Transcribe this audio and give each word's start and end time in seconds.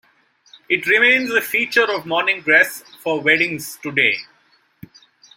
It 0.67 0.87
remains 0.87 1.29
a 1.29 1.41
feature 1.41 1.83
of 1.83 2.07
morning 2.07 2.41
dress 2.41 2.81
for 3.03 3.21
weddings 3.21 3.77
today. 3.83 4.17